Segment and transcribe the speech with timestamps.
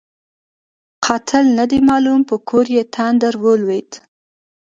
[1.05, 3.91] قاتل نه دی معلوم؛ په کور یې تندر ولوېد.